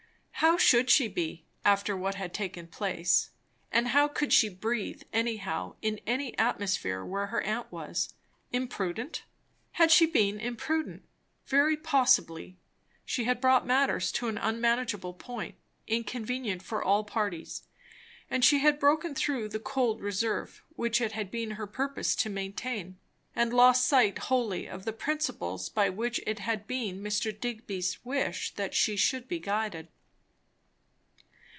[0.43, 3.29] How should she be, after what had taken place?
[3.71, 8.15] And how could she breathe, anyhow, in any atmosphere where her aunt was?
[8.51, 9.21] Imprudent?
[9.73, 11.03] had she been imprudent?
[11.45, 12.57] Very possibly;
[13.05, 15.53] she had brought matters to an unmanageable point,
[15.85, 17.61] inconvenient for all parties;
[18.27, 22.31] and she had broken through the cold reserve which it had been her purpose to
[22.31, 22.97] maintain,
[23.35, 27.39] and lost sight wholly of the principles by which it had Been Mr.
[27.39, 29.87] Digby's wish that she should be guided.